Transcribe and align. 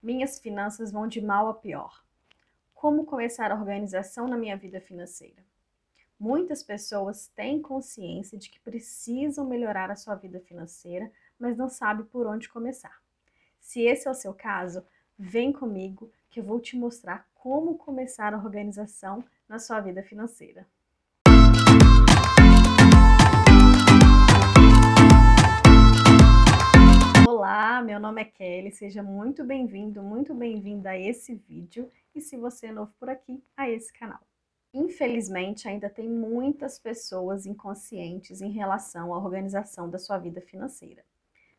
Minhas 0.00 0.38
finanças 0.38 0.92
vão 0.92 1.08
de 1.08 1.20
mal 1.20 1.48
a 1.48 1.54
pior. 1.54 2.04
Como 2.72 3.04
começar 3.04 3.50
a 3.50 3.56
organização 3.56 4.28
na 4.28 4.36
minha 4.36 4.56
vida 4.56 4.80
financeira? 4.80 5.44
Muitas 6.20 6.62
pessoas 6.62 7.26
têm 7.34 7.60
consciência 7.60 8.38
de 8.38 8.48
que 8.48 8.60
precisam 8.60 9.44
melhorar 9.44 9.90
a 9.90 9.96
sua 9.96 10.14
vida 10.14 10.38
financeira, 10.38 11.10
mas 11.36 11.56
não 11.56 11.68
sabem 11.68 12.06
por 12.06 12.28
onde 12.28 12.48
começar. 12.48 13.02
Se 13.58 13.82
esse 13.82 14.06
é 14.06 14.10
o 14.10 14.14
seu 14.14 14.32
caso, 14.32 14.86
vem 15.18 15.52
comigo 15.52 16.12
que 16.30 16.38
eu 16.38 16.44
vou 16.44 16.60
te 16.60 16.76
mostrar 16.76 17.28
como 17.34 17.76
começar 17.76 18.32
a 18.32 18.38
organização 18.38 19.24
na 19.48 19.58
sua 19.58 19.80
vida 19.80 20.02
financeira. 20.02 20.64
Kelly, 28.28 28.70
seja 28.70 29.02
muito 29.02 29.42
bem-vindo, 29.44 30.02
muito 30.02 30.34
bem-vinda 30.34 30.90
a 30.90 30.98
esse 30.98 31.34
vídeo 31.34 31.90
e 32.14 32.20
se 32.20 32.36
você 32.36 32.66
é 32.66 32.72
novo 32.72 32.92
por 32.98 33.08
aqui, 33.08 33.42
a 33.56 33.68
esse 33.68 33.92
canal. 33.92 34.20
Infelizmente, 34.72 35.66
ainda 35.66 35.88
tem 35.88 36.08
muitas 36.08 36.78
pessoas 36.78 37.46
inconscientes 37.46 38.42
em 38.42 38.50
relação 38.50 39.14
à 39.14 39.18
organização 39.18 39.88
da 39.88 39.98
sua 39.98 40.18
vida 40.18 40.40
financeira. 40.40 41.04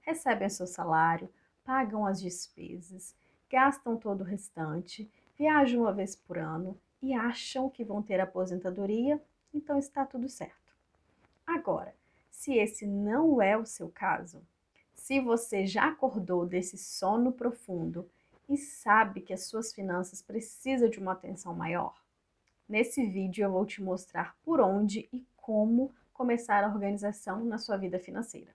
Recebem 0.01 0.49
seu 0.49 0.67
salário, 0.67 1.29
pagam 1.63 2.05
as 2.05 2.21
despesas, 2.21 3.15
gastam 3.49 3.97
todo 3.97 4.21
o 4.21 4.25
restante, 4.25 5.09
viajam 5.37 5.81
uma 5.81 5.93
vez 5.93 6.15
por 6.15 6.37
ano 6.37 6.79
e 7.01 7.13
acham 7.13 7.69
que 7.69 7.83
vão 7.83 8.01
ter 8.01 8.19
aposentadoria, 8.19 9.21
então 9.53 9.77
está 9.77 10.05
tudo 10.05 10.29
certo. 10.29 10.73
Agora, 11.45 11.95
se 12.29 12.53
esse 12.53 12.85
não 12.85 13.41
é 13.41 13.57
o 13.57 13.65
seu 13.65 13.89
caso, 13.89 14.41
se 14.99 15.19
você 15.19 15.65
já 15.65 15.87
acordou 15.87 16.45
desse 16.45 16.77
sono 16.77 17.31
profundo 17.31 18.09
e 18.47 18.57
sabe 18.57 19.21
que 19.21 19.33
as 19.33 19.45
suas 19.45 19.73
finanças 19.73 20.21
precisam 20.21 20.89
de 20.89 20.99
uma 20.99 21.13
atenção 21.13 21.55
maior, 21.55 21.95
nesse 22.67 23.05
vídeo 23.05 23.43
eu 23.43 23.51
vou 23.51 23.65
te 23.65 23.81
mostrar 23.81 24.35
por 24.43 24.59
onde 24.59 25.07
e 25.13 25.25
como 25.37 25.93
começar 26.11 26.63
a 26.63 26.67
organização 26.67 27.45
na 27.45 27.57
sua 27.57 27.77
vida 27.77 27.97
financeira. 27.97 28.53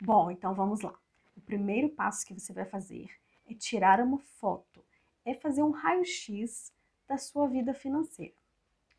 Bom, 0.00 0.30
então 0.30 0.54
vamos 0.54 0.80
lá. 0.80 0.94
O 1.36 1.40
primeiro 1.42 1.90
passo 1.90 2.26
que 2.26 2.32
você 2.32 2.52
vai 2.52 2.64
fazer 2.64 3.10
é 3.48 3.54
tirar 3.54 4.00
uma 4.00 4.18
foto, 4.18 4.82
é 5.24 5.34
fazer 5.34 5.62
um 5.62 5.70
raio-x 5.70 6.72
da 7.06 7.18
sua 7.18 7.46
vida 7.46 7.74
financeira. 7.74 8.34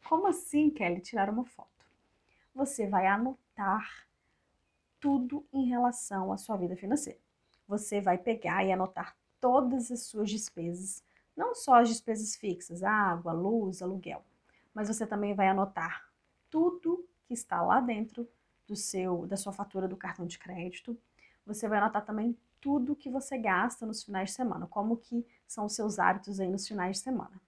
Como 0.08 0.28
assim, 0.28 0.70
Kelly, 0.70 1.02
tirar 1.02 1.32
uma 1.32 1.46
foto? 1.46 1.86
Você 2.54 2.86
vai 2.86 3.08
anotar 3.08 4.05
tudo 5.06 5.46
em 5.54 5.68
relação 5.68 6.34
à 6.34 6.38
sua 6.38 6.58
vida 6.58 6.76
financeira. 6.76 7.20
Você 7.68 8.02
vai 8.02 8.18
pegar 8.18 8.66
e 8.66 8.72
anotar 8.72 9.16
todas 9.40 9.92
as 9.92 10.02
suas 10.02 10.32
despesas, 10.32 11.04
não 11.38 11.54
só 11.54 11.76
as 11.76 11.90
despesas 11.90 12.36
fixas, 12.36 12.82
água, 12.82 13.32
luz, 13.32 13.84
aluguel, 13.84 14.26
mas 14.74 14.88
você 14.88 15.06
também 15.06 15.36
vai 15.36 15.48
anotar 15.48 16.10
tudo 16.50 17.08
que 17.24 17.36
está 17.36 17.62
lá 17.62 17.80
dentro 17.80 18.28
do 18.68 18.76
seu 18.76 19.28
da 19.28 19.38
sua 19.38 19.54
fatura 19.54 19.88
do 19.88 19.96
cartão 19.96 20.26
de 20.26 20.40
crédito. 20.40 20.98
Você 21.46 21.68
vai 21.68 21.78
anotar 21.78 22.04
também 22.04 22.36
tudo 22.60 22.96
que 22.96 23.12
você 23.12 23.38
gasta 23.38 23.86
nos 23.86 24.02
finais 24.04 24.30
de 24.30 24.36
semana, 24.36 24.66
como 24.66 24.98
que 24.98 25.24
são 25.46 25.66
os 25.66 25.76
seus 25.76 26.00
hábitos 26.00 26.40
aí 26.40 26.50
nos 26.50 26.68
finais 26.68 26.98
de 26.98 27.04
semana. 27.04 27.40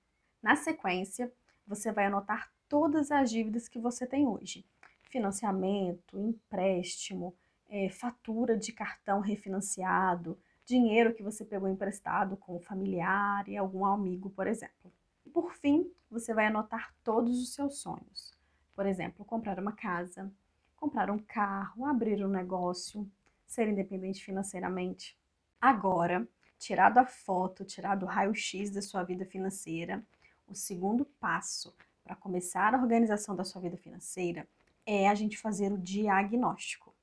Na 0.43 0.55
sequência, 0.55 1.33
você 1.65 1.91
vai 1.91 2.05
anotar 2.05 2.51
todas 2.69 3.09
as 3.09 3.31
dívidas 3.31 3.67
que 3.67 3.79
você 3.79 4.05
tem 4.05 4.27
hoje 4.27 4.63
financiamento, 5.09 6.19
empréstimo, 6.19 7.33
é, 7.69 7.89
fatura 7.89 8.57
de 8.57 8.71
cartão 8.71 9.19
refinanciado, 9.19 10.37
dinheiro 10.65 11.13
que 11.13 11.23
você 11.23 11.45
pegou 11.45 11.69
emprestado 11.69 12.35
com 12.37 12.55
o 12.55 12.59
familiar 12.59 13.47
e 13.47 13.57
algum 13.57 13.85
amigo, 13.85 14.29
por 14.29 14.47
exemplo. 14.47 14.91
Por 15.33 15.53
fim, 15.53 15.91
você 16.09 16.33
vai 16.33 16.47
anotar 16.47 16.93
todos 17.03 17.41
os 17.41 17.53
seus 17.53 17.79
sonhos. 17.79 18.33
Por 18.75 18.85
exemplo, 18.85 19.25
comprar 19.25 19.59
uma 19.59 19.71
casa, 19.71 20.31
comprar 20.75 21.09
um 21.09 21.17
carro, 21.17 21.85
abrir 21.85 22.23
um 22.25 22.29
negócio, 22.29 23.09
ser 23.45 23.67
independente 23.67 24.23
financeiramente. 24.23 25.17
Agora, 25.59 26.27
tirado 26.57 26.97
a 26.97 27.05
foto, 27.05 27.65
tirado 27.65 28.03
o 28.03 28.09
raio-x 28.09 28.69
da 28.71 28.81
sua 28.81 29.03
vida 29.03 29.25
financeira, 29.25 30.03
o 30.47 30.55
segundo 30.55 31.05
passo 31.19 31.75
para 32.03 32.15
começar 32.15 32.73
a 32.73 32.81
organização 32.81 33.35
da 33.35 33.43
sua 33.43 33.61
vida 33.61 33.77
financeira 33.77 34.47
é 34.85 35.09
a 35.09 35.15
gente 35.15 35.37
fazer 35.37 35.71
o 35.71 35.77
diagnóstico. 35.77 36.95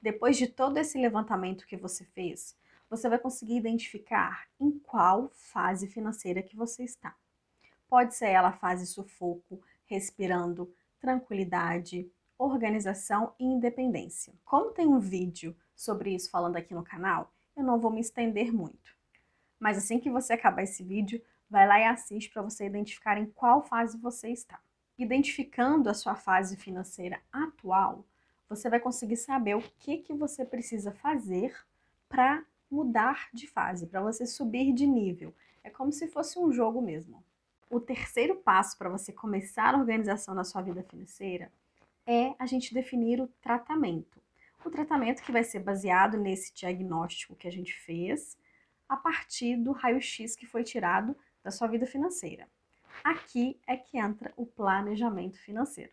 Depois 0.00 0.36
de 0.36 0.46
todo 0.46 0.78
esse 0.78 0.98
levantamento 0.98 1.66
que 1.66 1.76
você 1.76 2.04
fez, 2.04 2.56
você 2.88 3.08
vai 3.08 3.18
conseguir 3.18 3.56
identificar 3.56 4.48
em 4.58 4.78
qual 4.78 5.30
fase 5.32 5.86
financeira 5.86 6.42
que 6.42 6.56
você 6.56 6.84
está. 6.84 7.14
Pode 7.88 8.14
ser 8.14 8.28
ela 8.28 8.52
fase 8.52 8.86
sufoco, 8.86 9.62
respirando, 9.86 10.72
tranquilidade, 10.98 12.10
organização 12.38 13.34
e 13.38 13.44
independência. 13.44 14.32
Como 14.44 14.72
tem 14.72 14.86
um 14.86 14.98
vídeo 14.98 15.56
sobre 15.74 16.14
isso 16.14 16.30
falando 16.30 16.56
aqui 16.56 16.74
no 16.74 16.82
canal, 16.82 17.32
eu 17.56 17.62
não 17.62 17.78
vou 17.78 17.90
me 17.90 18.00
estender 18.00 18.52
muito. 18.52 18.96
Mas 19.58 19.76
assim 19.76 19.98
que 19.98 20.10
você 20.10 20.32
acabar 20.32 20.62
esse 20.62 20.82
vídeo, 20.82 21.22
vai 21.48 21.66
lá 21.66 21.78
e 21.78 21.84
assiste 21.84 22.30
para 22.30 22.42
você 22.42 22.66
identificar 22.66 23.18
em 23.18 23.26
qual 23.26 23.62
fase 23.62 23.98
você 23.98 24.30
está 24.30 24.58
identificando 25.02 25.88
a 25.88 25.94
sua 25.94 26.14
fase 26.14 26.56
financeira 26.56 27.20
atual, 27.32 28.04
você 28.50 28.68
vai 28.68 28.80
conseguir 28.80 29.16
saber 29.16 29.54
o 29.54 29.62
que, 29.78 29.98
que 29.98 30.12
você 30.12 30.44
precisa 30.44 30.90
fazer 30.90 31.56
para 32.08 32.44
mudar 32.68 33.28
de 33.32 33.46
fase, 33.46 33.86
para 33.86 34.02
você 34.02 34.26
subir 34.26 34.72
de 34.72 34.88
nível. 34.88 35.32
É 35.62 35.70
como 35.70 35.92
se 35.92 36.08
fosse 36.08 36.36
um 36.36 36.52
jogo 36.52 36.82
mesmo. 36.82 37.22
O 37.70 37.78
terceiro 37.78 38.34
passo 38.34 38.76
para 38.76 38.88
você 38.88 39.12
começar 39.12 39.72
a 39.72 39.78
organização 39.78 40.34
na 40.34 40.42
sua 40.42 40.62
vida 40.62 40.82
financeira 40.82 41.52
é 42.04 42.34
a 42.40 42.44
gente 42.44 42.74
definir 42.74 43.20
o 43.20 43.28
tratamento. 43.40 44.20
O 44.64 44.70
tratamento 44.70 45.22
que 45.22 45.30
vai 45.30 45.44
ser 45.44 45.60
baseado 45.60 46.18
nesse 46.18 46.52
diagnóstico 46.52 47.36
que 47.36 47.46
a 47.46 47.52
gente 47.52 47.72
fez 47.72 48.36
a 48.88 48.96
partir 48.96 49.56
do 49.56 49.70
raio-x 49.70 50.34
que 50.34 50.44
foi 50.44 50.64
tirado 50.64 51.16
da 51.44 51.52
sua 51.52 51.68
vida 51.68 51.86
financeira. 51.86 52.48
Aqui 53.04 53.58
é 53.64 53.76
que 53.76 53.96
entra 53.96 54.32
o 54.36 54.44
planejamento 54.44 55.38
financeiro. 55.38 55.92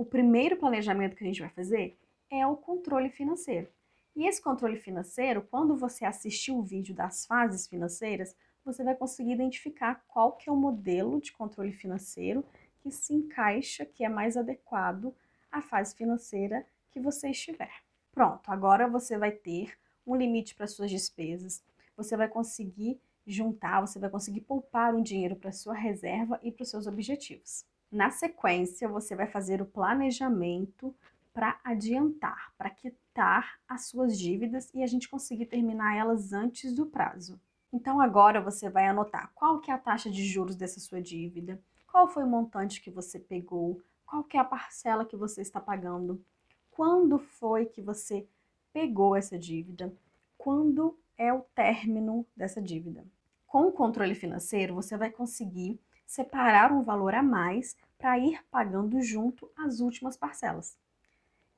O 0.00 0.04
primeiro 0.06 0.56
planejamento 0.56 1.14
que 1.14 1.22
a 1.22 1.26
gente 1.26 1.42
vai 1.42 1.50
fazer 1.50 1.94
é 2.30 2.46
o 2.46 2.56
controle 2.56 3.10
financeiro. 3.10 3.68
E 4.16 4.26
esse 4.26 4.40
controle 4.40 4.78
financeiro, 4.78 5.46
quando 5.50 5.76
você 5.76 6.06
assistir 6.06 6.52
o 6.52 6.62
vídeo 6.62 6.94
das 6.94 7.26
fases 7.26 7.66
financeiras, 7.66 8.34
você 8.64 8.82
vai 8.82 8.94
conseguir 8.94 9.32
identificar 9.32 10.02
qual 10.08 10.32
que 10.38 10.48
é 10.48 10.52
o 10.52 10.56
modelo 10.56 11.20
de 11.20 11.32
controle 11.32 11.70
financeiro 11.70 12.42
que 12.78 12.90
se 12.90 13.12
encaixa, 13.12 13.84
que 13.84 14.02
é 14.02 14.08
mais 14.08 14.38
adequado 14.38 15.14
à 15.52 15.60
fase 15.60 15.94
financeira 15.94 16.64
que 16.90 16.98
você 16.98 17.28
estiver. 17.28 17.82
Pronto, 18.10 18.50
agora 18.50 18.88
você 18.88 19.18
vai 19.18 19.32
ter 19.32 19.76
um 20.06 20.16
limite 20.16 20.54
para 20.54 20.66
suas 20.66 20.90
despesas, 20.90 21.62
você 21.94 22.16
vai 22.16 22.26
conseguir 22.26 22.98
juntar, 23.26 23.82
você 23.82 23.98
vai 23.98 24.08
conseguir 24.08 24.40
poupar 24.40 24.94
um 24.94 25.02
dinheiro 25.02 25.36
para 25.36 25.52
sua 25.52 25.74
reserva 25.74 26.40
e 26.42 26.50
para 26.50 26.62
os 26.62 26.70
seus 26.70 26.86
objetivos. 26.86 27.68
Na 27.90 28.10
sequência, 28.10 28.88
você 28.88 29.16
vai 29.16 29.26
fazer 29.26 29.60
o 29.60 29.66
planejamento 29.66 30.94
para 31.32 31.58
adiantar, 31.64 32.52
para 32.56 32.70
quitar 32.70 33.58
as 33.68 33.86
suas 33.86 34.18
dívidas 34.18 34.70
e 34.72 34.82
a 34.82 34.86
gente 34.86 35.08
conseguir 35.08 35.46
terminar 35.46 35.96
elas 35.96 36.32
antes 36.32 36.72
do 36.72 36.86
prazo. 36.86 37.40
Então 37.72 38.00
agora 38.00 38.40
você 38.40 38.68
vai 38.68 38.86
anotar 38.86 39.30
qual 39.34 39.60
que 39.60 39.70
é 39.70 39.74
a 39.74 39.78
taxa 39.78 40.10
de 40.10 40.24
juros 40.24 40.56
dessa 40.56 40.80
sua 40.80 41.00
dívida, 41.00 41.60
qual 41.90 42.08
foi 42.08 42.24
o 42.24 42.28
montante 42.28 42.80
que 42.80 42.90
você 42.90 43.18
pegou, 43.18 43.80
qual 44.06 44.24
que 44.24 44.36
é 44.36 44.40
a 44.40 44.44
parcela 44.44 45.04
que 45.04 45.16
você 45.16 45.40
está 45.40 45.60
pagando, 45.60 46.22
quando 46.70 47.18
foi 47.18 47.66
que 47.66 47.80
você 47.80 48.26
pegou 48.72 49.14
essa 49.16 49.38
dívida, 49.38 49.92
quando 50.36 50.98
é 51.16 51.32
o 51.32 51.42
término 51.54 52.26
dessa 52.36 52.60
dívida. 52.60 53.04
Com 53.46 53.66
o 53.66 53.72
controle 53.72 54.14
financeiro, 54.14 54.74
você 54.74 54.96
vai 54.96 55.10
conseguir 55.10 55.80
separar 56.06 56.72
um 56.72 56.82
valor 56.82 57.14
a 57.14 57.22
mais 57.22 57.76
para 58.00 58.18
ir 58.18 58.42
pagando 58.50 59.00
junto 59.02 59.48
as 59.56 59.80
últimas 59.80 60.16
parcelas. 60.16 60.76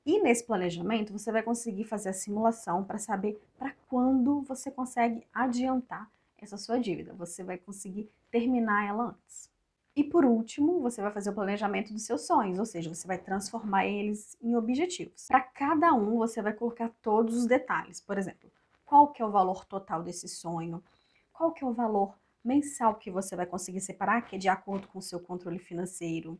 E 0.05 0.21
nesse 0.21 0.45
planejamento, 0.45 1.13
você 1.13 1.31
vai 1.31 1.41
conseguir 1.41 1.85
fazer 1.85 2.09
a 2.09 2.13
simulação 2.13 2.83
para 2.83 2.97
saber 2.99 3.41
para 3.57 3.73
quando 3.87 4.41
você 4.41 4.69
consegue 4.69 5.25
adiantar 5.33 6.11
essa 6.37 6.57
sua 6.57 6.77
dívida. 6.77 7.13
Você 7.13 7.41
vai 7.41 7.57
conseguir 7.57 8.09
terminar 8.29 8.85
ela 8.85 9.03
antes. 9.05 9.49
E 9.95 10.03
por 10.03 10.25
último, 10.25 10.81
você 10.81 11.01
vai 11.01 11.11
fazer 11.11 11.29
o 11.29 11.33
planejamento 11.33 11.93
dos 11.93 12.03
seus 12.03 12.23
sonhos, 12.27 12.59
ou 12.59 12.65
seja, 12.65 12.93
você 12.93 13.07
vai 13.07 13.17
transformar 13.17 13.85
eles 13.85 14.35
em 14.41 14.55
objetivos. 14.55 15.27
Para 15.27 15.39
cada 15.39 15.93
um, 15.93 16.17
você 16.17 16.41
vai 16.41 16.51
colocar 16.51 16.89
todos 17.01 17.37
os 17.37 17.45
detalhes. 17.45 18.01
Por 18.01 18.17
exemplo, 18.17 18.51
qual 18.85 19.07
que 19.07 19.21
é 19.21 19.25
o 19.25 19.31
valor 19.31 19.63
total 19.65 20.03
desse 20.03 20.27
sonho, 20.27 20.83
qual 21.31 21.51
que 21.51 21.63
é 21.63 21.67
o 21.67 21.73
valor 21.73 22.13
mensal 22.43 22.95
que 22.95 23.09
você 23.09 23.35
vai 23.35 23.45
conseguir 23.45 23.81
separar, 23.81 24.21
que 24.23 24.35
é 24.35 24.39
de 24.39 24.49
acordo 24.49 24.87
com 24.87 24.99
o 24.99 25.01
seu 25.01 25.19
controle 25.19 25.59
financeiro, 25.59 26.39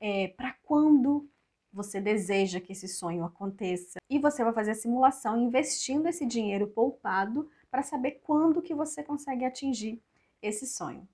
é, 0.00 0.28
para 0.28 0.54
quando 0.62 1.28
você 1.72 2.00
deseja 2.00 2.60
que 2.60 2.72
esse 2.72 2.86
sonho 2.86 3.24
aconteça. 3.24 3.98
E 4.10 4.18
você 4.18 4.44
vai 4.44 4.52
fazer 4.52 4.72
a 4.72 4.74
simulação 4.74 5.38
investindo 5.38 6.06
esse 6.06 6.26
dinheiro 6.26 6.66
poupado 6.68 7.48
para 7.70 7.82
saber 7.82 8.20
quando 8.22 8.60
que 8.60 8.74
você 8.74 9.02
consegue 9.02 9.44
atingir 9.44 10.02
esse 10.42 10.66
sonho. 10.66 11.08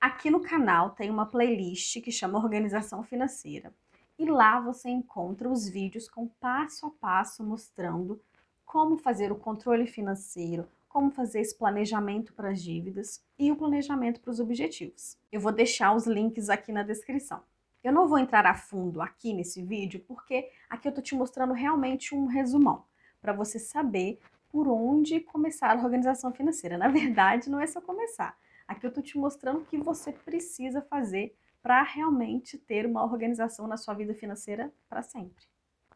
Aqui 0.00 0.30
no 0.30 0.40
canal 0.40 0.90
tem 0.90 1.08
uma 1.08 1.24
playlist 1.24 2.02
que 2.02 2.12
chama 2.12 2.38
Organização 2.38 3.02
Financeira 3.02 3.72
e 4.18 4.26
lá 4.26 4.60
você 4.60 4.90
encontra 4.90 5.48
os 5.48 5.66
vídeos 5.66 6.08
com 6.08 6.28
passo 6.28 6.86
a 6.86 6.90
passo 6.90 7.42
mostrando 7.42 8.20
como 8.64 8.98
fazer 8.98 9.32
o 9.32 9.36
controle 9.36 9.86
financeiro, 9.86 10.68
como 10.94 11.10
fazer 11.10 11.40
esse 11.40 11.58
planejamento 11.58 12.32
para 12.34 12.50
as 12.50 12.62
dívidas 12.62 13.20
e 13.36 13.50
o 13.50 13.56
planejamento 13.56 14.20
para 14.20 14.30
os 14.30 14.38
objetivos. 14.38 15.18
Eu 15.32 15.40
vou 15.40 15.50
deixar 15.50 15.92
os 15.92 16.06
links 16.06 16.48
aqui 16.48 16.70
na 16.70 16.84
descrição. 16.84 17.42
Eu 17.82 17.92
não 17.92 18.06
vou 18.06 18.16
entrar 18.16 18.46
a 18.46 18.54
fundo 18.54 19.02
aqui 19.02 19.34
nesse 19.34 19.60
vídeo 19.60 20.04
porque 20.06 20.48
aqui 20.70 20.86
eu 20.86 20.90
estou 20.90 21.02
te 21.02 21.16
mostrando 21.16 21.52
realmente 21.52 22.14
um 22.14 22.26
resumão 22.26 22.84
para 23.20 23.32
você 23.32 23.58
saber 23.58 24.20
por 24.48 24.68
onde 24.68 25.18
começar 25.18 25.76
a 25.76 25.82
organização 25.82 26.32
financeira. 26.32 26.78
Na 26.78 26.86
verdade, 26.86 27.50
não 27.50 27.58
é 27.58 27.66
só 27.66 27.80
começar. 27.80 28.38
Aqui 28.68 28.86
eu 28.86 28.90
estou 28.90 29.02
te 29.02 29.18
mostrando 29.18 29.62
o 29.62 29.64
que 29.64 29.76
você 29.76 30.12
precisa 30.12 30.80
fazer 30.80 31.36
para 31.60 31.82
realmente 31.82 32.56
ter 32.56 32.86
uma 32.86 33.02
organização 33.02 33.66
na 33.66 33.76
sua 33.76 33.94
vida 33.94 34.14
financeira 34.14 34.72
para 34.88 35.02
sempre. 35.02 35.44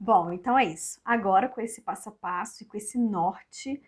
Bom, 0.01 0.33
então 0.33 0.59
é 0.59 0.65
isso. 0.65 1.01
Agora, 1.05 1.49
com 1.49 1.61
esse 1.61 1.83
passo 1.83 2.09
a 2.09 2.13
passo 2.13 2.65
e 2.65 2.67
com 2.67 2.77
esse 2.77 2.99
norte, 2.99 3.81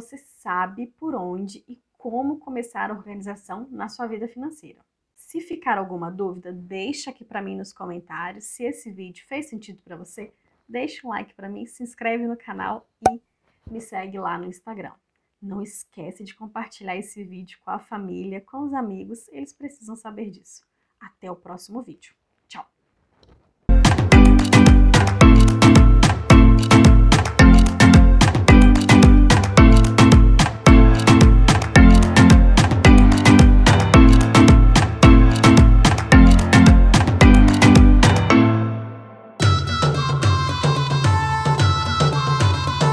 você 0.00 0.16
sabe 0.16 0.86
por 0.98 1.12
onde 1.14 1.64
e 1.66 1.76
como 1.92 2.38
começar 2.38 2.88
a 2.88 2.94
organização 2.94 3.66
na 3.68 3.88
sua 3.88 4.06
vida 4.06 4.28
financeira. 4.28 4.78
Se 5.16 5.40
ficar 5.40 5.76
alguma 5.76 6.08
dúvida, 6.08 6.52
deixa 6.52 7.10
aqui 7.10 7.24
para 7.24 7.42
mim 7.42 7.56
nos 7.56 7.72
comentários. 7.72 8.44
Se 8.44 8.62
esse 8.62 8.92
vídeo 8.92 9.26
fez 9.26 9.50
sentido 9.50 9.82
para 9.82 9.96
você, 9.96 10.32
deixa 10.68 11.04
um 11.04 11.10
like 11.10 11.34
para 11.34 11.48
mim, 11.48 11.66
se 11.66 11.82
inscreve 11.82 12.28
no 12.28 12.36
canal 12.36 12.88
e 13.10 13.20
me 13.68 13.80
segue 13.80 14.20
lá 14.20 14.38
no 14.38 14.46
Instagram. 14.46 14.94
Não 15.42 15.60
esquece 15.60 16.22
de 16.22 16.34
compartilhar 16.34 16.96
esse 16.96 17.24
vídeo 17.24 17.58
com 17.64 17.70
a 17.72 17.80
família, 17.80 18.40
com 18.40 18.60
os 18.60 18.72
amigos, 18.72 19.26
eles 19.28 19.52
precisam 19.52 19.96
saber 19.96 20.30
disso. 20.30 20.64
Até 21.00 21.28
o 21.28 21.36
próximo 21.36 21.82
vídeo. 21.82 22.14